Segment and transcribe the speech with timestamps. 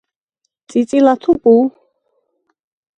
[0.75, 1.55] წიწილა თუ კუ?